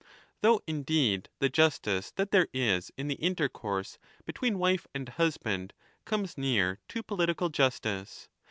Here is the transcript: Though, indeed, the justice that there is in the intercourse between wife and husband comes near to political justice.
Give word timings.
Though, 0.41 0.61
indeed, 0.65 1.29
the 1.37 1.47
justice 1.47 2.09
that 2.15 2.31
there 2.31 2.47
is 2.55 2.89
in 2.97 3.07
the 3.07 3.13
intercourse 3.21 3.99
between 4.25 4.57
wife 4.57 4.87
and 4.95 5.07
husband 5.07 5.73
comes 6.05 6.39
near 6.39 6.79
to 6.87 7.03
political 7.03 7.49
justice. 7.49 8.27